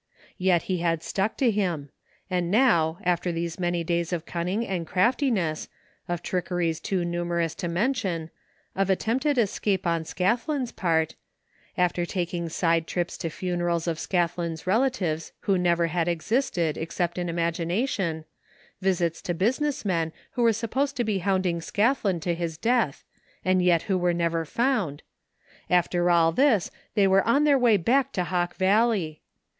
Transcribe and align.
Yet 0.39 0.63
he 0.63 0.79
had 0.79 1.03
stuck 1.03 1.37
to 1.37 1.51
him; 1.51 1.91
and 2.27 2.49
now, 2.49 2.97
after 3.03 3.31
these 3.31 3.59
many 3.59 3.83
days 3.83 4.11
of 4.11 4.25
cunning 4.25 4.65
and 4.65 4.87
craftiness, 4.87 5.67
of 6.07 6.23
trickeries 6.23 6.79
too 6.79 7.05
numerous 7.05 7.53
to 7.53 7.67
mention, 7.67 8.31
of 8.75 8.89
attempted 8.89 9.37
escape 9.37 9.85
on 9.85 10.03
Scathlin's 10.03 10.71
part; 10.71 11.13
after 11.77 12.03
taking 12.03 12.49
side 12.49 12.87
trips 12.87 13.15
to 13.19 13.29
funerals 13.29 13.87
of 13.87 13.99
Scathlin's 13.99 14.65
relatives 14.65 15.33
who 15.41 15.55
never 15.55 15.85
had 15.85 16.07
existed, 16.07 16.79
except 16.79 17.19
in 17.19 17.29
imagination; 17.29 18.25
visits 18.81 19.21
to 19.21 19.35
busi 19.35 19.61
ness 19.61 19.85
men 19.85 20.13
who 20.31 20.41
were 20.41 20.51
supposed 20.51 20.97
to 20.97 21.03
be 21.03 21.19
hounding 21.19 21.59
Scathlin 21.61 22.19
to 22.21 22.33
his 22.33 22.57
death 22.57 23.03
and 23.45 23.61
yet 23.61 23.83
who 23.83 23.99
were 23.99 24.15
never 24.15 24.45
found,— 24.45 25.03
after 25.69 26.09
all 26.09 26.31
this 26.31 26.71
they 26.95 27.05
were 27.05 27.21
on 27.23 27.43
their 27.43 27.59
way 27.59 27.77
back 27.77 28.11
to 28.13 28.23
Hawk 28.23 28.55
Valley 28.55 29.21